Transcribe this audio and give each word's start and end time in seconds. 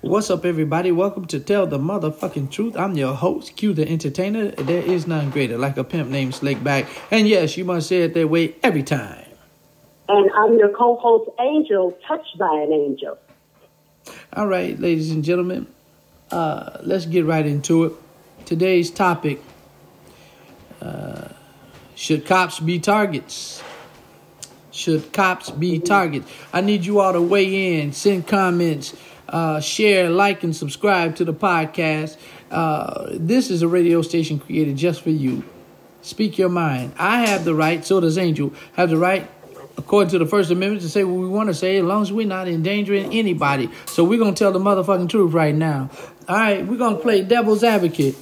What's 0.00 0.30
up, 0.30 0.44
everybody? 0.44 0.92
Welcome 0.92 1.26
to 1.26 1.40
Tell 1.40 1.66
the 1.66 1.78
Motherfucking 1.78 2.50
Truth. 2.50 2.76
I'm 2.76 2.94
your 2.94 3.14
host, 3.14 3.56
Q 3.56 3.72
the 3.74 3.88
Entertainer. 3.88 4.50
There 4.50 4.82
is 4.82 5.06
none 5.06 5.30
greater, 5.30 5.58
like 5.58 5.76
a 5.76 5.84
pimp 5.84 6.10
named 6.10 6.34
Slickback. 6.34 6.86
And 7.10 7.28
yes, 7.28 7.56
you 7.56 7.64
must 7.64 7.88
say 7.88 8.02
it 8.02 8.14
that 8.14 8.28
way 8.28 8.56
every 8.62 8.82
time. 8.82 9.24
And 10.08 10.30
I'm 10.32 10.58
your 10.58 10.68
co-host, 10.68 11.30
Angel, 11.40 11.96
touched 12.06 12.38
by 12.38 12.66
an 12.66 12.72
angel. 12.72 13.18
All 14.34 14.46
right, 14.46 14.78
ladies 14.78 15.10
and 15.10 15.24
gentlemen, 15.24 15.66
uh, 16.30 16.78
let's 16.82 17.06
get 17.06 17.24
right 17.24 17.46
into 17.46 17.84
it. 17.84 17.92
Today's 18.44 18.90
topic 18.90 19.40
uh, 20.82 21.28
Should 21.94 22.26
cops 22.26 22.60
be 22.60 22.78
targets? 22.78 23.62
Should 24.72 25.12
cops 25.12 25.50
be 25.50 25.78
targets? 25.78 26.30
I 26.52 26.60
need 26.60 26.84
you 26.84 27.00
all 27.00 27.12
to 27.12 27.22
weigh 27.22 27.80
in, 27.80 27.92
send 27.92 28.26
comments, 28.26 28.96
uh, 29.28 29.60
share, 29.60 30.10
like, 30.10 30.42
and 30.42 30.54
subscribe 30.54 31.16
to 31.16 31.24
the 31.24 31.34
podcast. 31.34 32.16
Uh, 32.50 33.08
this 33.12 33.50
is 33.50 33.62
a 33.62 33.68
radio 33.68 34.02
station 34.02 34.38
created 34.38 34.76
just 34.76 35.02
for 35.02 35.10
you. 35.10 35.44
Speak 36.02 36.38
your 36.38 36.48
mind. 36.48 36.92
I 36.98 37.26
have 37.26 37.44
the 37.44 37.54
right, 37.54 37.84
so 37.84 38.00
does 38.00 38.18
Angel, 38.18 38.52
have 38.74 38.90
the 38.90 38.98
right, 38.98 39.28
according 39.78 40.10
to 40.10 40.18
the 40.18 40.26
First 40.26 40.50
Amendment, 40.50 40.82
to 40.82 40.88
say 40.88 41.02
what 41.02 41.18
we 41.18 41.28
want 41.28 41.48
to 41.48 41.54
say 41.54 41.78
as 41.78 41.84
long 41.84 42.02
as 42.02 42.12
we're 42.12 42.26
not 42.26 42.46
endangering 42.46 43.12
anybody. 43.14 43.70
So 43.86 44.04
we're 44.04 44.18
going 44.18 44.34
to 44.34 44.38
tell 44.38 44.52
the 44.52 44.58
motherfucking 44.58 45.08
truth 45.08 45.32
right 45.32 45.54
now. 45.54 45.90
All 46.28 46.36
right, 46.36 46.66
we're 46.66 46.76
going 46.76 46.96
to 46.96 47.02
play 47.02 47.22
devil's 47.22 47.64
advocate. 47.64 48.16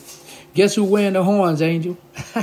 Guess 0.55 0.74
who 0.74 0.84
wearing 0.84 1.15
the 1.15 1.24
horns, 1.24 1.60
Angel? 1.62 1.96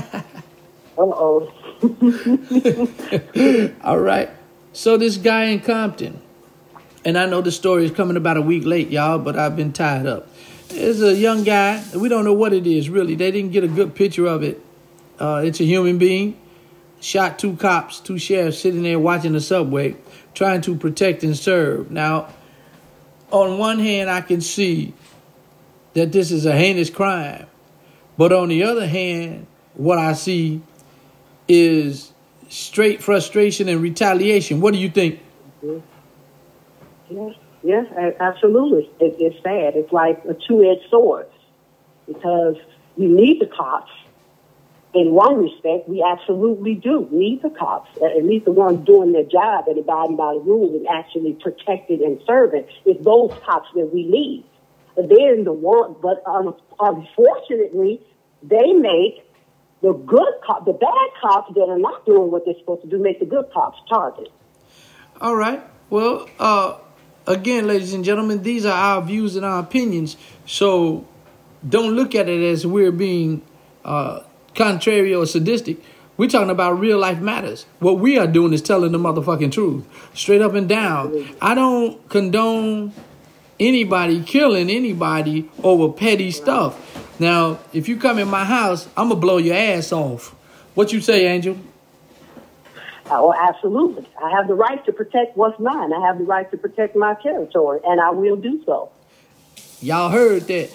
Uh-oh. 0.97 1.53
All 3.83 3.99
right. 3.99 4.29
So 4.73 4.97
this 4.97 5.17
guy 5.17 5.45
in 5.45 5.61
Compton, 5.61 6.21
and 7.05 7.17
I 7.17 7.25
know 7.25 7.41
the 7.41 7.51
story 7.51 7.85
is 7.85 7.91
coming 7.91 8.17
about 8.17 8.37
a 8.37 8.41
week 8.41 8.65
late, 8.65 8.89
y'all, 8.89 9.19
but 9.19 9.37
I've 9.37 9.55
been 9.55 9.71
tied 9.73 10.05
up. 10.05 10.27
There's 10.69 11.01
a 11.01 11.15
young 11.15 11.43
guy. 11.43 11.83
We 11.95 12.09
don't 12.09 12.25
know 12.25 12.33
what 12.33 12.53
it 12.53 12.67
is 12.67 12.89
really. 12.89 13.15
They 13.15 13.31
didn't 13.31 13.51
get 13.51 13.63
a 13.63 13.67
good 13.67 13.95
picture 13.95 14.27
of 14.27 14.43
it. 14.43 14.63
Uh, 15.19 15.41
it's 15.43 15.59
a 15.59 15.63
human 15.63 15.97
being. 15.97 16.39
Shot 17.01 17.39
two 17.39 17.55
cops, 17.55 17.99
two 17.99 18.19
sheriffs 18.19 18.59
sitting 18.59 18.83
there 18.83 18.99
watching 18.99 19.31
the 19.31 19.41
subway, 19.41 19.95
trying 20.33 20.61
to 20.61 20.75
protect 20.75 21.23
and 21.23 21.35
serve. 21.35 21.89
Now, 21.91 22.29
on 23.31 23.57
one 23.57 23.79
hand, 23.79 24.09
I 24.09 24.21
can 24.21 24.41
see 24.41 24.93
that 25.93 26.11
this 26.11 26.31
is 26.31 26.45
a 26.45 26.55
heinous 26.55 26.89
crime, 26.89 27.47
but 28.17 28.33
on 28.33 28.49
the 28.49 28.63
other 28.63 28.85
hand, 28.85 29.47
what 29.75 29.97
I 29.97 30.13
see 30.13 30.61
is 31.47 32.11
straight 32.49 33.01
frustration 33.01 33.69
and 33.69 33.81
retaliation. 33.81 34.59
What 34.59 34.73
do 34.73 34.79
you 34.79 34.89
think? 34.89 35.19
Yes, 37.09 37.35
yes, 37.63 37.85
absolutely. 38.19 38.89
It, 38.99 39.15
it's 39.19 39.43
sad. 39.43 39.75
It's 39.75 39.91
like 39.91 40.23
a 40.25 40.33
two-edged 40.33 40.89
sword 40.89 41.27
because 42.07 42.55
you 42.97 43.09
need 43.09 43.41
the 43.41 43.47
cops. 43.47 43.91
In 44.91 45.11
one 45.11 45.37
respect, 45.37 45.87
we 45.87 46.03
absolutely 46.03 46.73
do 46.73 47.07
need 47.11 47.43
the 47.43 47.51
cops, 47.51 47.89
at 47.97 48.17
at 48.17 48.25
least 48.25 48.45
the 48.45 48.51
ones 48.51 48.85
doing 48.87 49.11
their 49.11 49.23
job 49.23 49.67
and 49.67 49.77
abiding 49.77 50.15
by 50.15 50.33
the 50.33 50.39
rules 50.39 50.73
and 50.73 50.87
actually 50.87 51.33
protecting 51.33 52.03
and 52.03 52.19
serving. 52.25 52.65
It's 52.85 53.03
those 53.03 53.31
cops 53.45 53.69
that 53.75 53.93
we 53.93 54.07
need. 54.07 54.45
But 54.95 55.09
then 55.09 55.43
the 55.43 55.53
one, 55.53 55.95
but 56.01 56.23
um, 56.25 56.55
unfortunately, 56.79 58.01
they 58.41 58.73
make 58.73 59.23
the 59.81 59.93
good 59.93 60.33
the 60.65 60.73
bad 60.73 61.09
cops 61.21 61.53
that 61.53 61.69
are 61.69 61.77
not 61.77 62.05
doing 62.05 62.31
what 62.31 62.45
they're 62.45 62.57
supposed 62.59 62.81
to 62.81 62.89
do, 62.89 62.97
make 62.97 63.19
the 63.19 63.25
good 63.25 63.45
cops 63.53 63.77
target. 63.87 64.29
All 65.21 65.35
right. 65.35 65.61
Well, 65.89 66.27
uh, 66.39 66.79
again, 67.29 67.67
ladies 67.67 67.93
and 67.93 68.03
gentlemen, 68.03 68.43
these 68.43 68.65
are 68.65 68.73
our 68.73 69.01
views 69.01 69.37
and 69.37 69.45
our 69.45 69.59
opinions. 69.59 70.17
So 70.45 71.05
don't 71.67 71.93
look 71.95 72.15
at 72.15 72.27
it 72.27 72.41
as 72.41 72.67
we're 72.67 72.91
being 72.91 73.43
uh, 73.85 74.21
contrary 74.55 75.13
or 75.13 75.25
sadistic. 75.25 75.77
We're 76.17 76.27
talking 76.27 76.49
about 76.49 76.79
real 76.79 76.97
life 76.97 77.19
matters. 77.19 77.65
What 77.79 77.99
we 77.99 78.17
are 78.17 78.27
doing 78.27 78.51
is 78.51 78.61
telling 78.61 78.91
the 78.91 78.97
motherfucking 78.97 79.53
truth, 79.53 79.85
straight 80.13 80.41
up 80.41 80.53
and 80.53 80.67
down. 80.67 81.29
I 81.41 81.55
don't 81.55 82.09
condone 82.09 82.91
anybody 83.57 84.21
killing 84.23 84.69
anybody 84.69 85.49
over 85.63 85.93
petty 85.93 86.31
stuff. 86.31 86.77
Now, 87.19 87.59
if 87.71 87.87
you 87.87 87.97
come 87.97 88.17
in 88.17 88.27
my 88.27 88.43
house, 88.43 88.87
I'm 88.97 89.09
gonna 89.09 89.19
blow 89.19 89.37
your 89.37 89.55
ass 89.55 89.93
off. 89.93 90.35
What 90.75 90.91
you 90.91 90.99
say, 90.99 91.25
Angel? 91.25 91.57
Oh, 93.11 93.33
absolutely. 93.33 94.07
I 94.23 94.31
have 94.31 94.47
the 94.47 94.53
right 94.53 94.83
to 94.85 94.93
protect 94.93 95.35
what's 95.35 95.59
mine. 95.59 95.91
I 95.93 96.05
have 96.05 96.19
the 96.19 96.25
right 96.25 96.49
to 96.51 96.57
protect 96.57 96.95
my 96.95 97.15
territory, 97.15 97.79
and 97.83 97.99
I 97.99 98.11
will 98.11 98.35
do 98.35 98.61
so. 98.65 98.91
Y'all 99.81 100.09
heard 100.09 100.43
that. 100.43 100.69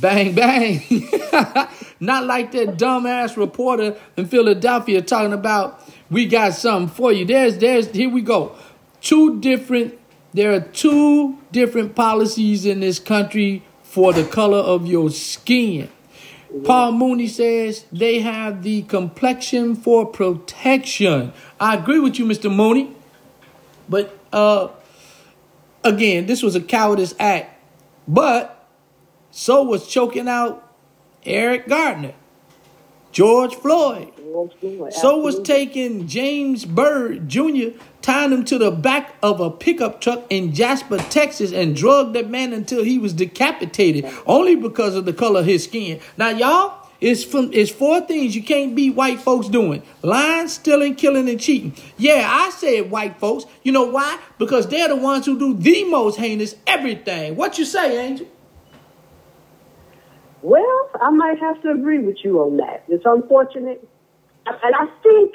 Bang, 0.00 0.34
bang. 0.34 0.82
Not 2.00 2.24
like 2.24 2.52
that 2.52 2.76
dumbass 2.76 3.36
reporter 3.36 3.96
in 4.16 4.26
Philadelphia 4.26 5.00
talking 5.00 5.32
about 5.32 5.82
we 6.10 6.26
got 6.26 6.54
something 6.54 6.94
for 6.94 7.12
you. 7.12 7.24
There's, 7.24 7.58
there's, 7.58 7.90
here 7.90 8.10
we 8.10 8.20
go. 8.20 8.54
Two 9.00 9.40
different, 9.40 9.98
there 10.34 10.52
are 10.52 10.60
two 10.60 11.38
different 11.50 11.94
policies 11.94 12.66
in 12.66 12.80
this 12.80 12.98
country 12.98 13.64
for 13.82 14.12
the 14.12 14.24
color 14.24 14.58
of 14.58 14.86
your 14.86 15.10
skin. 15.10 15.88
Paul 16.64 16.92
Mooney 16.92 17.26
says 17.28 17.84
they 17.92 18.20
have 18.20 18.62
the 18.62 18.82
complexion 18.82 19.74
for 19.74 20.06
protection. 20.06 21.32
I 21.60 21.76
agree 21.76 21.98
with 21.98 22.18
you, 22.18 22.24
Mr. 22.24 22.54
Mooney. 22.54 22.94
But 23.88 24.18
uh 24.32 24.68
again, 25.84 26.26
this 26.26 26.42
was 26.42 26.54
a 26.54 26.60
cowardice 26.60 27.14
act. 27.18 27.60
But 28.08 28.66
so 29.30 29.62
was 29.62 29.86
choking 29.86 30.28
out 30.28 30.72
Eric 31.24 31.68
Gardner, 31.68 32.14
George 33.12 33.54
Floyd. 33.54 34.12
So 34.90 35.18
was 35.18 35.40
taking 35.40 36.06
James 36.06 36.64
Byrd 36.64 37.28
Jr., 37.28 37.78
tying 38.02 38.32
him 38.32 38.44
to 38.46 38.58
the 38.58 38.70
back 38.70 39.14
of 39.22 39.40
a 39.40 39.50
pickup 39.50 40.00
truck 40.00 40.24
in 40.30 40.54
Jasper, 40.54 40.98
Texas, 40.98 41.52
and 41.52 41.76
drugged 41.76 42.14
that 42.14 42.30
man 42.30 42.52
until 42.52 42.84
he 42.84 42.98
was 42.98 43.12
decapitated, 43.12 44.06
only 44.26 44.56
because 44.56 44.94
of 44.94 45.04
the 45.04 45.12
color 45.12 45.40
of 45.40 45.46
his 45.46 45.64
skin. 45.64 46.00
Now, 46.16 46.30
y'all, 46.30 46.86
it's 47.00 47.24
from 47.24 47.50
it's 47.52 47.70
four 47.70 48.00
things 48.00 48.34
you 48.34 48.42
can't 48.42 48.74
beat 48.74 48.94
white 48.94 49.20
folks 49.20 49.48
doing: 49.48 49.82
lying, 50.02 50.48
stealing, 50.48 50.94
killing, 50.94 51.28
and 51.28 51.38
cheating. 51.38 51.74
Yeah, 51.98 52.26
I 52.28 52.50
said 52.50 52.90
white 52.90 53.18
folks. 53.18 53.44
You 53.62 53.72
know 53.72 53.84
why? 53.84 54.18
Because 54.38 54.66
they're 54.68 54.88
the 54.88 54.96
ones 54.96 55.26
who 55.26 55.38
do 55.38 55.54
the 55.54 55.84
most 55.84 56.18
heinous 56.18 56.56
everything. 56.66 57.36
What 57.36 57.58
you 57.58 57.64
say, 57.64 58.06
Angel? 58.06 58.26
Well, 60.42 60.90
I 61.00 61.10
might 61.10 61.38
have 61.40 61.60
to 61.62 61.70
agree 61.70 61.98
with 61.98 62.24
you 62.24 62.40
on 62.40 62.56
that. 62.58 62.84
It's 62.88 63.04
unfortunate. 63.04 63.86
And 64.46 64.74
I 64.74 64.86
think 65.02 65.34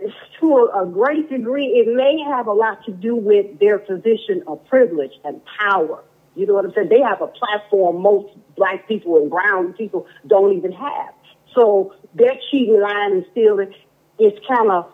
it's 0.00 0.14
to 0.40 0.56
a, 0.56 0.84
a 0.84 0.86
great 0.86 1.28
degree, 1.28 1.66
it 1.66 1.94
may 1.94 2.22
have 2.30 2.46
a 2.46 2.52
lot 2.52 2.84
to 2.86 2.92
do 2.92 3.16
with 3.16 3.58
their 3.58 3.78
position 3.78 4.42
of 4.46 4.64
privilege 4.66 5.12
and 5.24 5.40
power. 5.58 6.04
You 6.36 6.46
know 6.46 6.54
what 6.54 6.66
I'm 6.66 6.72
saying? 6.72 6.88
They 6.88 7.00
have 7.00 7.20
a 7.20 7.26
platform 7.26 8.00
most 8.00 8.32
black 8.56 8.86
people 8.86 9.16
and 9.16 9.28
brown 9.28 9.72
people 9.72 10.06
don't 10.26 10.56
even 10.56 10.72
have. 10.72 11.14
So 11.54 11.94
their 12.14 12.36
cheating, 12.50 12.80
lying, 12.80 13.12
and 13.12 13.26
stealing 13.32 13.74
is 14.20 14.32
kind 14.46 14.70
of, 14.70 14.92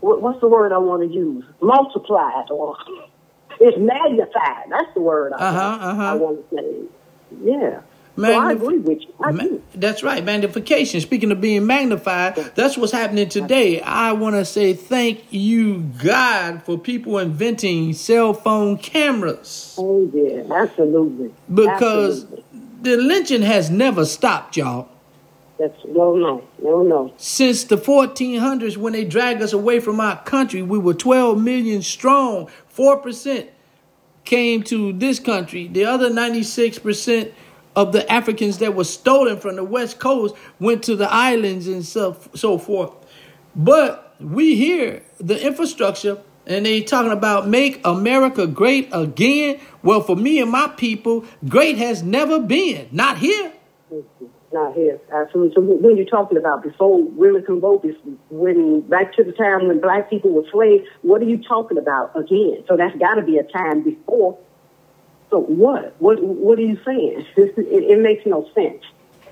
what's 0.00 0.40
the 0.40 0.48
word 0.48 0.72
I 0.72 0.78
want 0.78 1.08
to 1.08 1.14
use? 1.14 1.44
Multiplied 1.60 2.50
or 2.50 2.76
it's 3.60 3.78
magnified. 3.78 4.70
That's 4.70 4.92
the 4.94 5.00
word 5.02 5.32
I, 5.34 5.36
Uh-huh, 5.36 5.86
uh-huh. 5.88 6.02
I 6.02 6.14
want 6.14 6.50
to 6.50 6.56
say. 6.56 6.88
Yeah. 7.44 7.80
So 8.20 8.38
I 8.40 8.52
agree 8.52 8.78
with 8.78 9.00
you. 9.02 9.14
I 9.20 9.30
Ma-. 9.32 9.58
That's 9.74 10.02
right, 10.02 10.24
magnification. 10.24 11.00
Speaking 11.00 11.30
of 11.32 11.40
being 11.40 11.66
magnified, 11.66 12.36
that's 12.54 12.76
what's 12.76 12.92
happening 12.92 13.28
today. 13.28 13.80
I 13.80 14.12
want 14.12 14.36
to 14.36 14.44
say 14.44 14.72
thank 14.74 15.24
you, 15.30 15.80
God, 16.02 16.62
for 16.64 16.78
people 16.78 17.18
inventing 17.18 17.92
cell 17.94 18.32
phone 18.34 18.78
cameras 18.78 19.74
Oh 19.78 20.10
yeah, 20.14 20.42
absolutely. 20.54 21.32
because 21.52 22.22
Absolutely. 22.24 22.44
the 22.82 22.96
lynching 22.96 23.42
has 23.42 23.70
never 23.70 24.04
stopped, 24.04 24.56
y'all. 24.56 24.88
that's 25.58 25.76
no, 25.86 26.14
no, 26.16 26.42
no, 26.62 26.82
no. 26.82 27.12
Since 27.18 27.64
the 27.64 27.76
1400s, 27.76 28.76
when 28.76 28.92
they 28.94 29.04
dragged 29.04 29.42
us 29.42 29.52
away 29.52 29.80
from 29.80 30.00
our 30.00 30.22
country, 30.22 30.62
we 30.62 30.78
were 30.78 30.94
12 30.94 31.38
million 31.40 31.82
strong. 31.82 32.48
4% 32.76 33.48
came 34.24 34.62
to 34.64 34.92
this 34.92 35.18
country. 35.18 35.66
The 35.68 35.84
other 35.86 36.08
96% 36.10 37.32
of 37.80 37.92
the 37.92 38.10
Africans 38.12 38.58
that 38.58 38.74
were 38.74 38.84
stolen 38.84 39.38
from 39.38 39.56
the 39.56 39.64
West 39.64 39.98
Coast 39.98 40.34
went 40.58 40.82
to 40.82 40.96
the 40.96 41.10
islands 41.10 41.66
and 41.66 41.82
so, 41.82 42.14
so 42.34 42.58
forth. 42.58 42.92
But 43.56 44.14
we 44.20 44.54
hear 44.54 45.02
the 45.18 45.42
infrastructure 45.42 46.18
and 46.46 46.66
they 46.66 46.82
talking 46.82 47.10
about 47.10 47.48
make 47.48 47.80
America 47.86 48.46
great 48.46 48.90
again. 48.92 49.60
Well, 49.82 50.02
for 50.02 50.14
me 50.14 50.40
and 50.40 50.50
my 50.50 50.68
people, 50.68 51.24
great 51.48 51.78
has 51.78 52.02
never 52.02 52.38
been. 52.38 52.88
Not 52.92 53.16
here. 53.16 53.52
Not 54.52 54.74
here, 54.74 55.00
absolutely. 55.14 55.54
So 55.54 55.62
when 55.62 55.96
you're 55.96 56.04
talking 56.04 56.36
about 56.36 56.62
before 56.62 57.02
women 57.02 57.44
vote, 57.60 57.86
when 58.28 58.82
back 58.82 59.14
to 59.14 59.24
the 59.24 59.32
time 59.32 59.68
when 59.68 59.80
black 59.80 60.10
people 60.10 60.32
were 60.32 60.44
slaves, 60.52 60.86
what 61.00 61.22
are 61.22 61.26
you 61.26 61.42
talking 61.42 61.78
about 61.78 62.14
again? 62.14 62.62
So 62.68 62.76
that's 62.76 62.96
got 62.98 63.14
to 63.14 63.22
be 63.22 63.38
a 63.38 63.44
time 63.44 63.82
before. 63.82 64.38
So 65.30 65.40
what? 65.40 65.94
What 66.00 66.22
What 66.22 66.58
are 66.58 66.62
you 66.62 66.78
saying? 66.84 67.24
it, 67.36 67.54
it 67.56 68.00
makes 68.00 68.26
no 68.26 68.48
sense. 68.54 68.82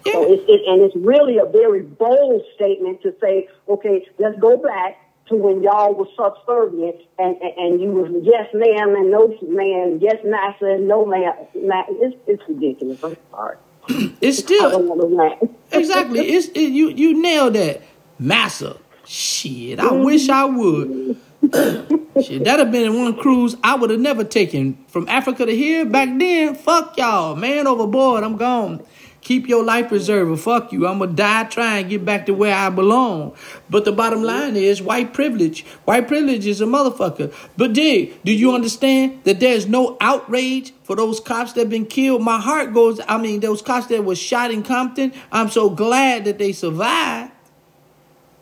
Yeah. 0.07 0.13
So 0.13 0.33
it's, 0.33 0.45
it, 0.49 0.61
and 0.67 0.83
it's 0.83 0.97
really 0.97 1.39
a 1.39 1.45
very 1.45 1.83
bold 1.83 2.43
statement 2.55 3.03
to 3.03 3.15
say, 3.21 3.49
okay, 3.69 4.07
let's 4.19 4.39
go 4.39 4.57
back 4.57 4.97
to 5.29 5.35
when 5.37 5.63
y'all 5.63 5.93
was 5.95 6.09
subservient 6.17 6.97
and, 7.19 7.37
and, 7.43 7.53
and 7.59 7.81
you 7.81 7.91
was 7.91 8.11
yes 8.23 8.49
ma'am 8.55 8.95
and 8.95 9.11
no 9.11 9.37
ma'am, 9.43 9.99
yes 10.01 10.17
master 10.25 10.71
and 10.71 10.89
no 10.89 11.05
ma'am. 11.05 11.35
Ma- 11.63 11.85
It's, 11.89 12.17
it's 12.27 12.43
ridiculous. 12.49 13.03
I'm 13.03 13.17
sorry. 13.31 13.57
It's 14.21 14.39
still 14.39 14.71
don't 14.71 14.89
want 14.89 15.01
to 15.01 15.07
laugh. 15.07 15.39
exactly. 15.73 16.21
It's 16.21 16.49
it, 16.49 16.71
you 16.71 16.91
you 16.91 17.21
nailed 17.21 17.55
that, 17.55 17.83
massa. 18.19 18.77
Shit, 19.05 19.79
I 19.81 19.93
wish 19.93 20.29
I 20.29 20.45
would. 20.45 21.19
Shit, 21.43 22.45
that'd 22.45 22.67
have 22.67 22.73
been 22.73 22.99
one 22.99 23.17
cruise 23.17 23.57
I 23.63 23.77
would 23.77 23.91
have 23.91 24.01
never 24.01 24.25
taken 24.25 24.85
from 24.89 25.09
Africa 25.09 25.47
to 25.47 25.55
here. 25.55 25.85
Back 25.85 26.19
then, 26.19 26.55
fuck 26.55 26.97
y'all, 26.97 27.37
man, 27.37 27.67
overboard. 27.67 28.25
I'm 28.25 28.37
gone. 28.37 28.83
Keep 29.21 29.49
your 29.49 29.65
life 29.65 29.89
preserver. 29.89 30.37
Fuck 30.37 30.73
you. 30.73 30.87
I'm 30.87 31.01
gonna 31.01 31.13
die 31.13 31.45
trying 31.45 31.85
to 31.85 31.91
get 31.91 32.05
back 32.05 32.27
to 32.27 32.35
where 32.35 32.55
I 32.55 32.71
belong. 32.71 33.37
But 33.69 33.85
the 33.85 33.93
bottom 33.93 34.23
line 34.23 34.57
is 34.57 34.81
white 34.81 35.13
privilege. 35.13 35.67
White 35.85 36.09
privilege 36.09 36.47
is 36.47 36.61
a 36.61 36.65
motherfucker. 36.65 37.33
But 37.57 37.73
dig, 37.73 38.23
do 38.25 38.33
you 38.33 38.55
understand 38.55 39.21
that 39.25 39.39
there's 39.39 39.67
no 39.69 39.97
outrage 40.01 40.73
for 40.83 40.97
those 40.97 41.21
cops 41.21 41.53
that 41.55 41.69
been 41.69 41.87
killed? 41.87 42.23
My 42.23 42.41
heart 42.41 42.73
goes. 42.73 43.01
I 43.07 43.19
mean, 43.19 43.41
those 43.41 43.61
cops 43.61 43.89
that 43.89 44.05
was 44.05 44.19
shot 44.19 44.51
in 44.51 44.63
Compton. 44.63 45.13
I'm 45.31 45.51
so 45.51 45.69
glad 45.69 46.25
that 46.25 46.39
they 46.39 46.53
survived. 46.53 47.33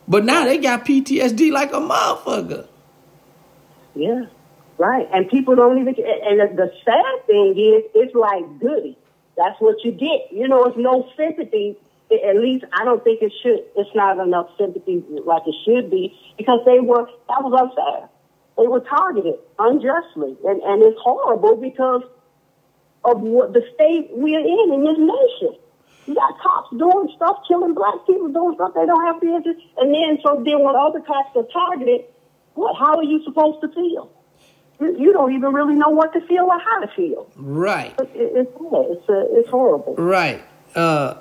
But 0.07 0.25
now 0.25 0.45
they 0.45 0.59
got 0.59 0.85
PTSD 0.85 1.51
like 1.51 1.73
a 1.73 1.81
motherfucker. 1.81 2.69
Yeah, 3.97 4.27
right. 4.77 5.09
And 5.13 5.29
people 5.29 5.57
don't 5.57 5.79
even. 5.81 5.95
And 5.97 6.59
the, 6.59 6.71
sad 6.85 7.27
thing 7.27 7.57
is, 7.57 7.91
it's 7.95 8.15
like 8.15 8.61
goody. 8.61 8.97
That's 9.37 9.59
what 9.61 9.77
you 9.85 9.93
get. 9.93 10.31
You 10.31 10.49
know, 10.49 10.65
it's 10.65 10.77
no 10.77 11.09
sympathy. 11.17 11.77
At 12.13 12.37
least 12.37 12.65
I 12.73 12.85
don't 12.85 13.03
think 13.03 13.23
it 13.23 13.33
should. 13.43 13.65
It's 13.75 13.91
not 13.95 14.19
enough 14.19 14.51
sympathy 14.59 15.03
like 15.25 15.43
it 15.47 15.55
should 15.65 15.91
be 15.91 16.15
because 16.37 16.61
they 16.67 16.79
were. 16.79 17.09
That 17.29 17.43
was 17.43 17.57
unfair. 17.57 18.09
They 18.57 18.69
were 18.69 18.81
targeted 18.81 19.41
unjustly, 19.59 20.37
and 20.45 20.61
and 20.63 20.83
it's 20.83 21.01
horrible 21.01 21.57
because 21.57 22.03
of 23.05 23.21
what 23.21 23.53
the 23.55 23.63
state 23.75 24.11
we're 24.13 24.41
in 24.41 24.75
in 24.75 24.85
this 24.85 24.99
nation. 24.99 25.59
You 26.07 26.15
got 26.15 26.39
cops 26.39 26.71
doing 26.71 27.11
stuff, 27.17 27.43
killing 27.49 27.75
black 27.75 28.07
people, 28.07 28.29
doing 28.29 28.55
stuff 28.55 28.73
they 28.75 28.87
don't 28.87 29.05
have 29.07 29.21
business, 29.21 29.57
and 29.79 29.93
then 29.93 30.19
so 30.23 30.43
then 30.45 30.63
when 30.63 30.77
other 30.77 31.01
cops 31.01 31.35
are 31.35 31.49
targeted, 31.51 32.05
what? 32.57 32.77
How 32.77 32.97
are 32.97 33.05
you 33.05 33.23
supposed 33.25 33.61
to 33.63 33.69
feel? 33.69 34.11
You, 34.81 34.99
you 34.99 35.13
don't 35.13 35.33
even 35.33 35.53
really 35.53 35.75
know 35.75 35.91
what 35.91 36.13
to 36.13 36.21
feel 36.27 36.45
or 36.45 36.59
how 36.59 36.81
to 36.81 36.89
feel. 36.89 37.31
Right. 37.37 37.95
It, 38.01 38.11
it's 38.15 38.51
it's 38.61 39.09
uh, 39.09 39.39
it's 39.39 39.49
horrible. 39.49 39.95
Right. 39.97 40.43
Uh, 40.75 41.15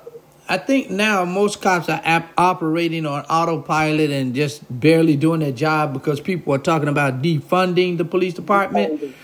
I 0.47 0.57
think 0.57 0.91
now 0.91 1.25
most 1.25 1.61
cops 1.61 1.89
are 1.89 2.01
ap- 2.03 2.31
operating 2.37 3.05
on 3.05 3.23
autopilot 3.25 4.11
and 4.11 4.35
just 4.35 4.61
barely 4.69 5.15
doing 5.15 5.39
their 5.39 5.51
job 5.51 5.93
because 5.93 6.19
people 6.19 6.53
are 6.53 6.59
talking 6.59 6.87
about 6.87 7.21
defunding 7.21 7.97
the 7.97 8.05
police 8.05 8.33
department. 8.35 9.15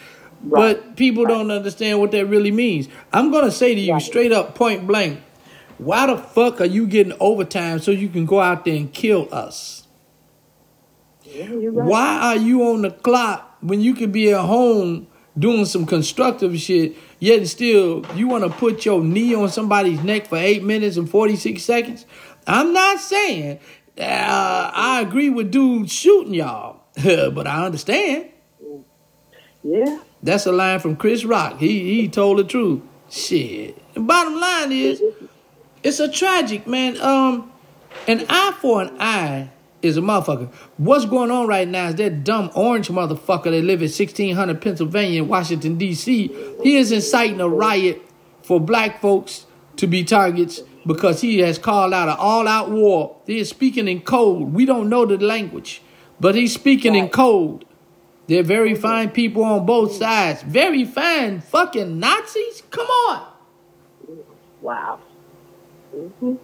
But 0.44 0.96
people 0.96 1.26
don't 1.26 1.52
understand 1.52 2.00
what 2.00 2.12
that 2.12 2.26
really 2.26 2.50
means. 2.50 2.88
I'm 3.14 3.30
going 3.30 3.46
to 3.46 3.52
say 3.52 3.76
to 3.76 3.80
you 3.82 3.94
Right. 3.94 4.02
straight 4.02 4.32
up, 4.32 4.56
point 4.56 4.88
blank, 4.88 5.20
why 5.78 6.08
the 6.08 6.18
fuck 6.18 6.60
are 6.62 6.66
you 6.66 6.88
getting 6.88 7.14
overtime 7.20 7.78
so 7.80 7.92
you 7.92 8.10
can 8.10 8.26
go 8.26 8.40
out 8.40 8.66
there 8.66 8.76
and 8.76 8.92
kill 8.92 9.28
us? 9.32 9.81
Yeah, 11.34 11.48
right. 11.52 11.72
Why 11.72 12.20
are 12.22 12.38
you 12.38 12.64
on 12.68 12.82
the 12.82 12.92
clock 12.92 13.58
when 13.62 13.82
you 13.82 13.94
could 13.94 14.12
be 14.12 14.32
at 14.32 14.42
home 14.42 15.08
doing 15.38 15.66
some 15.66 15.86
constructive 15.86 16.58
shit, 16.60 16.96
yet 17.20 17.48
still 17.48 18.06
you 18.16 18.28
want 18.28 18.44
to 18.44 18.50
put 18.50 18.86
your 18.86 19.02
knee 19.02 19.34
on 19.34 19.50
somebody's 19.50 20.04
neck 20.04 20.28
for 20.28 20.38
eight 20.38 20.64
minutes 20.64 20.98
and 20.98 21.10
46 21.10 21.62
seconds? 21.64 22.06
I'm 22.48 22.74
not 22.74 23.00
saying 23.00 23.60
uh, 23.98 24.72
I 24.74 25.02
agree 25.02 25.30
with 25.30 25.52
dudes 25.52 25.92
shooting 25.92 26.34
y'all, 26.34 26.82
but 27.04 27.48
I 27.48 27.66
understand. 27.66 28.30
Yeah, 29.64 30.00
That's 30.24 30.48
a 30.48 30.52
line 30.52 30.80
from 30.80 30.96
Chris 30.96 31.24
Rock. 31.24 31.60
He 31.60 32.02
he 32.02 32.08
told 32.08 32.40
the 32.40 32.44
truth. 32.44 32.82
Shit. 33.12 33.78
The 33.94 34.00
bottom 34.00 34.40
line 34.40 34.72
is, 34.72 35.04
it's 35.84 36.00
a 36.00 36.10
tragic 36.10 36.66
man. 36.66 37.00
Um, 37.00 37.52
an 38.08 38.26
eye 38.28 38.58
for 38.60 38.82
an 38.82 38.96
eye 39.00 39.52
is 39.82 39.98
a 39.98 40.02
motherfucker. 40.02 40.52
What's 40.78 41.06
going 41.06 41.32
on 41.32 41.48
right 41.48 41.68
now 41.68 41.88
is 41.88 41.96
that 41.96 42.24
dumb 42.24 42.52
orange 42.56 42.90
motherfucker 42.90 43.46
that 43.46 43.64
live 43.64 43.82
at 43.82 43.90
1600 43.90 44.62
Pennsylvania 44.62 45.24
in 45.24 45.28
Washington 45.28 45.78
D.C. 45.78 46.28
He 46.64 46.78
is 46.78 46.92
inciting 46.92 47.42
a 47.42 47.50
riot 47.50 48.02
for 48.44 48.60
black 48.60 49.02
folks 49.02 49.46
to 49.78 49.88
be 49.88 50.04
targets 50.04 50.62
because 50.86 51.22
he 51.22 51.40
has 51.40 51.58
called 51.58 51.94
out 51.94 52.10
an 52.10 52.16
all-out 52.18 52.72
war. 52.72 53.18
He 53.26 53.40
is 53.40 53.50
speaking 53.50 53.88
in 53.88 54.02
code. 54.02 54.54
We 54.54 54.66
don't 54.66 54.90
know 54.90 55.06
the 55.06 55.18
language, 55.18 55.82
but 56.20 56.36
he's 56.36 56.54
speaking 56.54 56.96
in 56.96 57.10
code. 57.10 57.66
They're 58.28 58.44
very 58.44 58.76
fine 58.76 59.10
people 59.10 59.44
on 59.44 59.66
both 59.66 59.94
sides. 59.94 60.42
Very 60.44 60.86
fine 60.86 61.42
fucking 61.42 62.00
Nazis? 62.00 62.64
Come 62.70 62.88
on. 62.88 63.28
wow. 64.62 65.00
Mm-hmm. 65.96 66.36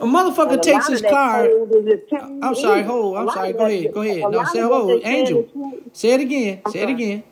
A 0.00 0.04
motherfucker 0.04 0.54
a 0.54 0.58
takes 0.58 0.86
his 0.88 1.02
car. 1.02 1.44
attempting 1.44 2.42
uh, 2.42 2.46
I'm 2.46 2.54
sorry, 2.54 2.82
hold. 2.82 3.16
I'm 3.16 3.28
sorry. 3.30 3.52
Go 3.52 3.64
ahead. 3.66 3.92
Go 3.92 4.02
ahead. 4.02 4.30
No, 4.30 4.44
say 4.44 4.60
hold. 4.60 5.02
Angel. 5.04 5.48
Say 5.92 6.12
it 6.12 6.20
again. 6.20 6.62
Say 6.70 6.80
it 6.82 6.90
again. 6.90 7.24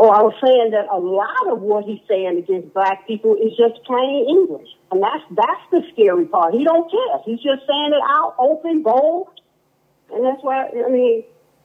Oh, 0.00 0.10
I 0.10 0.22
was 0.22 0.34
saying 0.40 0.70
that 0.70 0.86
a 0.92 0.98
lot 0.98 1.50
of 1.52 1.60
what 1.60 1.84
he's 1.84 1.98
saying 2.06 2.38
against 2.38 2.72
black 2.72 3.04
people 3.08 3.34
is 3.34 3.50
just 3.56 3.82
plain 3.84 4.26
English, 4.28 4.68
and 4.92 5.02
that's 5.02 5.24
that's 5.32 5.60
the 5.72 5.82
scary 5.92 6.24
part. 6.26 6.54
He 6.54 6.62
don't 6.62 6.88
care. 6.88 7.18
He's 7.24 7.40
just 7.40 7.66
saying 7.66 7.90
it 7.92 8.02
out, 8.08 8.36
open, 8.38 8.82
bold, 8.84 9.26
and 10.14 10.24
that's 10.24 10.40
why 10.42 10.68
I 10.68 10.88
mean, 10.88 11.24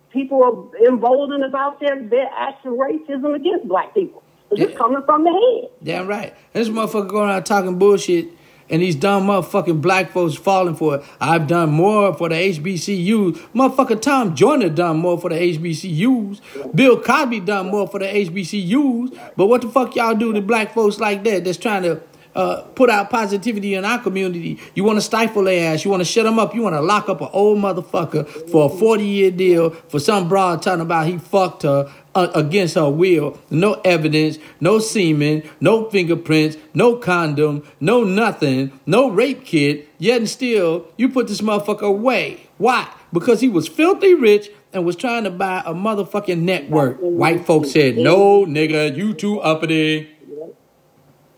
people 0.10 0.44
are 0.44 0.88
emboldened 0.88 1.44
about 1.44 1.80
their 1.80 2.02
their 2.02 2.28
acts 2.36 2.66
of 2.66 2.74
racism 2.74 3.36
against 3.36 3.68
black 3.68 3.94
people. 3.94 4.24
It's 4.50 4.60
Yeah. 4.60 4.66
just 4.66 4.78
coming 4.80 5.04
from 5.04 5.24
the 5.26 5.32
head. 5.32 5.70
Damn 5.84 6.08
right. 6.08 6.34
This 6.54 6.70
motherfucker 6.70 7.10
going 7.10 7.30
out 7.30 7.46
talking 7.46 7.78
bullshit 7.78 8.30
and 8.70 8.82
these 8.82 8.96
dumb 8.96 9.28
motherfucking 9.28 9.82
black 9.82 10.12
folks 10.12 10.36
falling 10.36 10.76
for 10.76 10.96
it. 10.96 11.04
I've 11.20 11.48
done 11.48 11.72
more 11.72 12.14
for 12.14 12.30
the 12.30 12.36
HBCUs. 12.36 13.38
Motherfucker 13.54 14.02
Tom 14.02 14.36
Joyner 14.36 14.70
done 14.70 14.98
more 14.98 15.20
for 15.20 15.30
the 15.30 15.36
HBCUs. 15.36 16.42
Bill 16.76 17.00
Cosby 17.00 17.42
done 17.42 17.68
more 17.68 17.88
for 17.88 18.00
the 18.00 18.06
HBCUs. 18.06 19.18
But 19.36 19.48
what 19.48 19.62
the 19.62 19.70
fuck 19.70 19.96
y'all 19.96 20.16
do 20.16 20.34
to 20.34 20.42
black 20.42 20.74
folks 20.74 21.00
like 21.00 21.24
that 21.24 21.44
that's 21.44 21.58
trying 21.58 21.84
to 21.84 22.02
uh, 22.36 22.62
put 22.74 22.90
out 22.90 23.10
positivity 23.10 23.76
in 23.76 23.86
our 23.86 24.00
community? 24.00 24.60
You 24.76 24.84
want 24.84 24.98
to 24.98 25.02
stifle 25.02 25.44
their 25.44 25.74
ass. 25.74 25.86
You 25.86 25.92
want 25.92 26.02
to 26.02 26.06
shut 26.06 26.26
them 26.26 26.40
up. 26.40 26.56
You 26.56 26.62
want 26.62 26.76
to 26.76 26.82
lock 26.82 27.10
up 27.10 27.22
an 27.22 27.30
old 27.32 27.60
motherfucker 27.60 28.50
for 28.50 28.66
a 28.66 28.78
40 28.78 29.06
year 29.06 29.32
deal 29.32 29.72
for 29.72 30.00
some 30.00 30.28
broad 30.30 30.62
talking 30.62 30.82
about 30.82 31.08
he 31.08 31.18
fucked 31.18 31.64
her 31.64 31.92
against 32.16 32.76
her 32.76 32.90
will. 32.90 33.40
No 33.50 33.74
evidence, 33.86 34.38
no 34.60 34.80
semen, 34.80 35.44
no 35.60 35.90
fingerprints, 35.90 36.58
no 36.74 36.96
condom, 36.96 37.64
no 37.80 38.04
nothing, 38.04 38.72
no 38.86 39.10
rape 39.10 39.44
kit. 39.46 39.88
Yet 39.98 40.18
and 40.18 40.30
still, 40.30 40.88
you 40.98 41.10
put 41.10 41.28
this 41.28 41.42
motherfucker 41.42 41.82
away. 41.88 42.48
Why? 42.58 42.88
Because 43.12 43.42
he 43.42 43.50
was 43.50 43.68
filthy 43.68 44.14
rich 44.14 44.50
and 44.72 44.86
was 44.86 44.96
trying 44.96 45.24
to 45.24 45.30
buy 45.30 45.62
a 45.66 45.74
motherfucking 45.74 46.40
network. 46.42 46.98
White 47.00 47.46
folks 47.46 47.72
said, 47.72 47.98
no, 47.98 48.46
nigga, 48.46 48.96
you 48.96 49.14
too 49.14 49.40
uppity. 49.42 50.10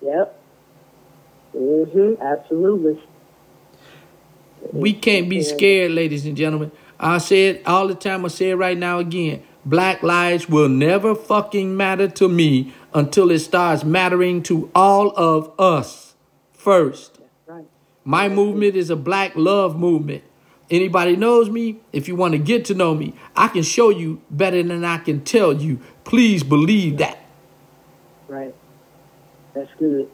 Yep. 0.01 0.39
Mhm. 1.55 2.19
Absolutely. 2.19 3.01
We 4.71 4.93
can't 4.93 5.29
be 5.29 5.41
scared, 5.41 5.91
ladies 5.91 6.25
and 6.25 6.35
gentlemen. 6.35 6.71
I 6.99 7.17
said 7.17 7.57
it 7.57 7.67
all 7.67 7.87
the 7.87 7.95
time. 7.95 8.25
I 8.25 8.29
say 8.29 8.49
it 8.51 8.55
right 8.55 8.77
now 8.77 8.99
again. 8.99 9.43
Black 9.65 10.03
lives 10.03 10.47
will 10.47 10.69
never 10.69 11.15
fucking 11.15 11.75
matter 11.75 12.07
to 12.07 12.29
me 12.29 12.73
until 12.93 13.31
it 13.31 13.39
starts 13.39 13.83
mattering 13.83 14.43
to 14.43 14.69
all 14.75 15.11
of 15.17 15.51
us 15.59 16.13
first. 16.53 17.19
Right. 17.47 17.65
My 18.03 18.29
movement 18.29 18.75
is 18.75 18.91
a 18.91 18.95
black 18.95 19.35
love 19.35 19.77
movement. 19.77 20.23
Anybody 20.69 21.15
knows 21.15 21.49
me, 21.49 21.79
if 21.91 22.07
you 22.07 22.15
want 22.15 22.33
to 22.33 22.37
get 22.37 22.65
to 22.65 22.73
know 22.73 22.93
me, 22.95 23.13
I 23.35 23.47
can 23.47 23.63
show 23.63 23.89
you 23.89 24.21
better 24.29 24.61
than 24.61 24.83
I 24.85 24.97
can 24.97 25.23
tell 25.23 25.53
you. 25.53 25.79
Please 26.03 26.43
believe 26.43 26.97
that. 26.97 27.19
Right. 28.27 28.53
That's 29.53 29.69
good. 29.79 30.09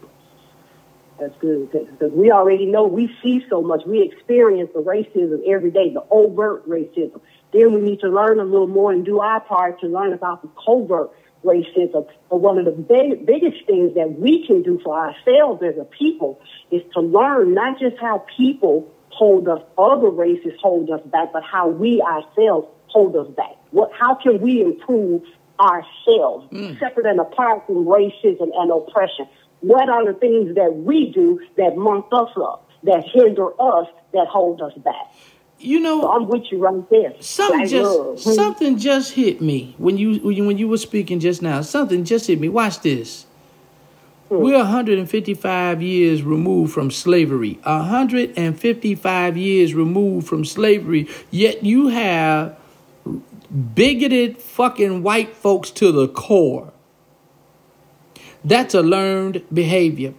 That's 1.22 1.38
good 1.40 1.72
because 1.72 2.12
we 2.12 2.32
already 2.32 2.66
know 2.66 2.88
we 2.88 3.16
see 3.22 3.46
so 3.48 3.62
much. 3.62 3.84
We 3.86 4.02
experience 4.02 4.72
the 4.74 4.82
racism 4.82 5.48
every 5.48 5.70
day, 5.70 5.94
the 5.94 6.04
overt 6.10 6.68
racism. 6.68 7.22
Then 7.54 7.76
we 7.76 7.82
need 7.82 8.00
to 8.00 8.10
learn 8.10 8.40
a 8.40 8.44
little 8.44 8.66
more 8.66 8.92
and 8.92 9.06
do 9.06 9.20
our 9.20 9.40
part 9.40 9.80
to 9.82 9.88
learn 9.88 10.14
about 10.14 10.42
the 10.42 10.50
covert 10.66 11.12
racism. 11.44 12.08
But 12.28 12.38
one 12.38 12.58
of 12.58 12.66
the 12.66 12.72
big, 12.72 13.28
biggest 13.28 13.68
things 13.68 13.94
that 13.94 14.16
we 14.18 14.48
can 14.48 14.64
do 14.64 14.80
for 14.84 14.98
ourselves 14.98 15.62
as 15.62 15.78
a 15.80 15.86
people 15.86 16.42
is 16.72 16.82
to 16.96 17.02
learn 17.02 17.54
not 17.54 17.80
just 17.80 17.98
how 18.02 18.26
people 18.36 18.92
hold 19.10 19.48
us, 19.48 19.62
other 19.78 20.10
races 20.10 20.54
hold 20.60 20.90
us 20.90 21.02
back, 21.06 21.32
but 21.34 21.44
how 21.44 21.68
we 21.68 22.02
ourselves 22.02 22.68
hold 22.88 23.16
us 23.16 23.28
back. 23.38 23.56
What, 23.70 23.92
how 23.94 24.16
can 24.16 24.42
we 24.42 24.62
improve 24.62 25.22
ourselves, 25.62 26.52
mm. 26.52 26.80
separate 26.80 27.06
and 27.06 27.20
apart 27.20 27.66
from 27.68 27.86
racism 27.86 28.50
and 28.56 28.72
oppression. 28.72 29.28
What 29.62 29.90
are 29.90 30.06
the 30.12 30.18
things 30.20 30.56
that 30.56 30.76
we 30.76 31.12
do 31.12 31.40
that 31.58 31.76
monk 31.78 32.06
us 32.12 32.30
up, 32.38 32.70
that 32.84 33.04
hinder 33.14 33.50
us, 33.62 33.88
that 34.14 34.28
hold 34.28 34.62
us 34.62 34.74
back? 34.78 35.14
You 35.60 35.80
know, 35.80 36.02
So 36.02 36.12
I'm 36.12 36.28
with 36.28 36.44
you 36.52 36.58
right 36.58 36.90
there. 36.90 37.14
Something 37.20 37.60
Black 37.60 37.70
just 37.70 38.00
love. 38.00 38.20
something 38.20 38.78
just 38.80 39.14
hit 39.14 39.42
me 39.42 39.76
when 39.78 39.98
you 39.98 40.20
when 40.22 40.36
you- 40.36 40.46
when 40.48 40.58
you 40.58 40.68
were 40.68 40.78
speaking 40.78 41.20
just 41.20 41.42
now. 41.44 41.62
Something 41.62 42.04
just 42.04 42.26
hit 42.26 42.40
me. 42.40 42.50
Watch 42.50 42.80
this. 42.82 43.28
Hmm. 44.30 44.38
We're 44.38 44.58
155 44.58 45.82
years 45.84 46.24
removed 46.24 46.74
from 46.74 46.90
slavery. 46.90 47.60
155 47.64 49.38
years 49.38 49.76
removed 49.76 50.26
from 50.28 50.46
slavery. 50.46 51.08
Yet 51.30 51.64
you 51.64 51.90
have 51.90 52.58
bigoted 53.76 54.38
fucking 54.38 55.04
white 55.04 55.36
folks 55.36 55.70
to 55.72 55.92
the 55.92 56.08
core. 56.08 56.72
That's 58.44 58.74
a 58.74 58.82
learned 58.82 59.44
behavior. 59.54 60.16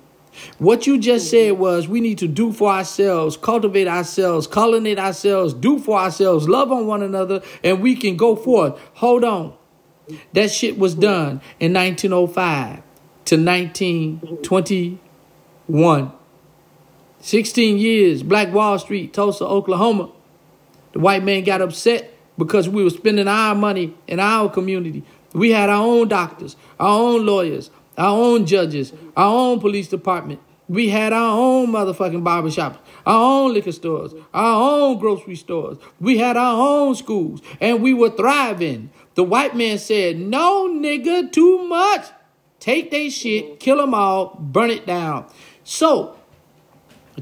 What 0.58 0.86
you 0.86 0.98
just 0.98 1.30
said 1.30 1.58
was 1.58 1.88
we 1.88 2.00
need 2.00 2.18
to 2.18 2.28
do 2.28 2.52
for 2.52 2.70
ourselves, 2.70 3.36
cultivate 3.36 3.88
ourselves, 3.88 4.48
culinate 4.48 4.98
ourselves, 4.98 5.52
do 5.52 5.78
for 5.78 5.98
ourselves, 5.98 6.48
love 6.48 6.72
on 6.72 6.86
one 6.86 7.02
another, 7.02 7.42
and 7.62 7.82
we 7.82 7.94
can 7.94 8.16
go 8.16 8.34
forth. 8.34 8.80
Hold 8.94 9.24
on. 9.24 9.52
That 10.32 10.50
shit 10.50 10.78
was 10.78 10.94
done 10.94 11.42
in 11.60 11.74
1905 11.74 12.82
to 13.26 13.36
1921. 13.36 16.12
16 17.20 17.78
years, 17.78 18.22
Black 18.22 18.50
Wall 18.52 18.78
Street, 18.78 19.12
Tulsa, 19.12 19.44
Oklahoma. 19.44 20.10
The 20.92 20.98
white 20.98 21.22
man 21.22 21.44
got 21.44 21.60
upset 21.60 22.10
because 22.36 22.68
we 22.68 22.82
were 22.82 22.90
spending 22.90 23.28
our 23.28 23.54
money 23.54 23.94
in 24.08 24.18
our 24.18 24.50
community. 24.50 25.04
We 25.32 25.52
had 25.52 25.70
our 25.70 25.86
own 25.86 26.08
doctors, 26.08 26.56
our 26.80 27.00
own 27.00 27.24
lawyers, 27.24 27.70
our 27.96 28.16
own 28.18 28.46
judges, 28.46 28.92
our 29.16 29.34
own 29.34 29.60
police 29.60 29.88
department. 29.88 30.40
We 30.68 30.88
had 30.88 31.12
our 31.12 31.38
own 31.38 31.68
motherfucking 31.68 32.22
barbershops, 32.22 32.78
our 33.04 33.42
own 33.42 33.52
liquor 33.52 33.72
stores, 33.72 34.14
our 34.32 34.62
own 34.62 34.98
grocery 34.98 35.36
stores. 35.36 35.78
We 36.00 36.18
had 36.18 36.36
our 36.36 36.58
own 36.58 36.94
schools, 36.94 37.42
and 37.60 37.82
we 37.82 37.92
were 37.92 38.10
thriving. 38.10 38.90
The 39.14 39.24
white 39.24 39.54
man 39.54 39.78
said, 39.78 40.18
No, 40.18 40.68
nigga, 40.68 41.30
too 41.30 41.64
much. 41.64 42.06
Take 42.58 42.90
they 42.90 43.10
shit, 43.10 43.58
kill 43.58 43.78
them 43.78 43.92
all, 43.92 44.36
burn 44.38 44.70
it 44.70 44.86
down. 44.86 45.26
So, 45.64 46.16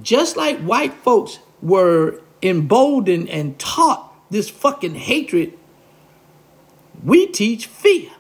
just 0.01 0.37
like 0.37 0.61
white 0.61 0.93
folks 0.93 1.39
were 1.63 2.21
emboldened 2.43 3.29
and 3.31 3.59
taught 3.59 4.13
this 4.31 4.49
fucking 4.49 4.95
hatred, 4.95 5.59
we 7.03 7.27
teach 7.27 7.67
fear. 7.67 8.11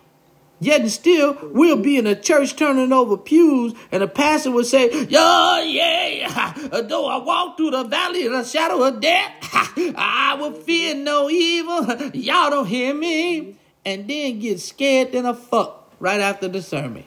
Yet 0.63 0.83
and 0.83 0.91
still, 0.91 1.39
we'll 1.43 1.79
be 1.79 1.97
in 1.97 2.07
a 2.07 2.15
church 2.15 2.55
turning 2.55 2.93
over 2.93 3.17
pews, 3.17 3.73
and 3.91 4.03
the 4.03 4.07
pastor 4.07 4.51
will 4.51 4.63
say, 4.65 4.91
Yo, 5.07 5.63
yeah, 5.65 6.53
though 6.83 7.07
I 7.07 7.17
walk 7.17 7.57
through 7.57 7.71
the 7.71 7.85
valley 7.85 8.27
of 8.27 8.33
the 8.33 8.45
shadow 8.45 8.83
of 8.83 9.01
death, 9.01 9.33
I 9.97 10.37
will 10.39 10.53
fear 10.53 10.95
no 10.95 11.31
evil. 11.31 12.11
Y'all 12.15 12.51
don't 12.51 12.67
hear 12.67 12.93
me. 12.93 13.57
And 13.87 14.07
then 14.07 14.39
get 14.39 14.61
scared 14.61 15.13
than 15.13 15.25
a 15.25 15.33
fuck 15.33 15.91
right 15.99 16.21
after 16.21 16.47
the 16.47 16.61
sermon. 16.61 17.05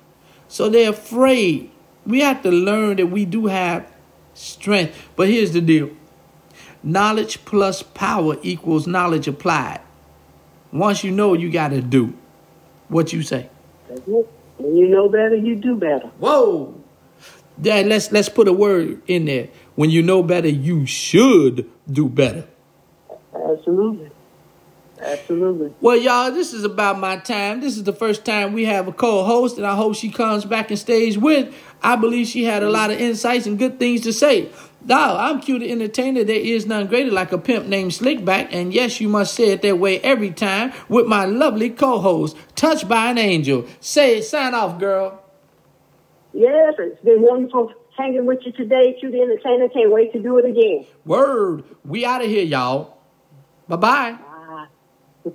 So 0.48 0.70
they're 0.70 0.90
afraid. 0.90 1.70
We 2.08 2.22
have 2.22 2.42
to 2.42 2.50
learn 2.50 2.98
that 2.98 3.08
we 3.08 3.26
do 3.26 3.46
have 3.46 3.88
strength. 4.34 5.10
But 5.16 5.30
here's 5.30 5.52
the 5.52 5.62
deal 5.62 5.92
knowledge 6.82 7.46
plus 7.46 7.84
power 7.84 8.38
equals 8.42 8.88
knowledge 8.88 9.28
applied. 9.28 9.82
Once 10.72 11.04
you 11.04 11.12
know, 11.12 11.36
you 11.36 11.52
got 11.52 11.68
to 11.70 11.82
do 11.82 12.18
what 12.88 13.14
you 13.14 13.22
say. 13.24 13.50
When 14.58 14.76
you 14.76 14.88
know 14.88 15.10
better, 15.10 15.36
you 15.36 15.56
do 15.56 15.76
better. 15.76 16.08
Whoa. 16.20 16.76
Dad, 17.62 17.88
let's 17.88 18.12
let's 18.12 18.30
put 18.30 18.48
a 18.48 18.54
word 18.54 19.02
in 19.08 19.26
there. 19.26 19.50
When 19.76 19.90
you 19.90 20.02
know 20.02 20.24
better, 20.24 20.48
you 20.48 20.86
should 20.86 21.70
do 21.90 22.10
better. 22.10 22.46
Absolutely. 23.34 24.10
Absolutely. 25.06 25.74
Well, 25.82 25.98
y'all, 25.98 26.32
this 26.32 26.54
is 26.54 26.64
about 26.64 27.00
my 27.00 27.18
time. 27.18 27.62
This 27.62 27.78
is 27.78 27.84
the 27.84 27.94
first 27.94 28.26
time 28.26 28.54
we 28.54 28.66
have 28.66 28.88
a 28.88 28.94
co-host, 28.94 29.58
and 29.58 29.66
I 29.66 29.76
hope 29.76 29.96
she 29.96 30.10
comes 30.10 30.46
back 30.46 30.70
and 30.70 30.80
stays 30.80 31.18
with. 31.18 31.54
I 31.82 31.96
believe 31.96 32.28
she 32.28 32.46
had 32.46 32.64
a 32.64 32.70
lot 32.70 32.92
of 32.92 33.00
insights 33.00 33.46
and 33.46 33.60
good 33.60 33.80
things 33.80 34.02
to 34.02 34.14
say. 34.14 34.50
Now, 34.86 35.18
I'm 35.18 35.42
Q 35.42 35.60
the 35.60 35.72
Entertainer. 35.72 36.24
There 36.24 36.36
is 36.36 36.66
none 36.66 36.88
greater 36.88 37.12
like 37.12 37.32
a 37.32 37.38
pimp 37.38 37.68
named 37.68 37.92
Slickback, 37.92 38.50
and 38.52 38.74
yes, 38.74 39.02
you 39.02 39.10
must 39.10 39.34
say 39.34 39.52
it 39.52 39.62
that 39.62 39.80
way 39.80 40.00
every 40.00 40.32
time 40.32 40.74
with 40.90 41.06
my 41.06 41.26
lovely 41.26 41.70
co-host, 41.70 42.38
touched 42.56 42.88
by 42.88 43.12
an 43.12 43.18
angel. 43.18 43.66
Say 43.80 44.18
it, 44.18 44.24
sign 44.24 44.54
off, 44.54 44.80
girl. 44.80 45.22
Yes, 46.34 46.76
it's 46.80 47.02
been 47.04 47.22
wonderful 47.22 47.74
hanging 47.98 48.26
with 48.26 48.40
you 48.46 48.52
today. 48.54 48.96
Q 49.00 49.12
the 49.12 49.22
Entertainer. 49.22 49.70
Can't 49.70 49.92
wait 49.92 50.14
to 50.14 50.22
do 50.22 50.38
it 50.38 50.46
again. 50.46 50.86
Word. 51.06 51.64
We 51.86 52.06
out 52.06 52.24
of 52.24 52.30
here, 52.30 52.44
y'all. 52.44 52.98
Bye 53.68 53.76
bye 53.78 54.20
bye. 55.26 55.34